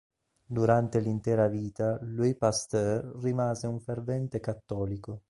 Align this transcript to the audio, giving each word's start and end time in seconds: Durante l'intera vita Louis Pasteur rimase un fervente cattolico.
Durante 0.57 0.99
l'intera 0.99 1.45
vita 1.47 1.99
Louis 2.01 2.33
Pasteur 2.35 3.19
rimase 3.21 3.67
un 3.67 3.79
fervente 3.79 4.39
cattolico. 4.39 5.19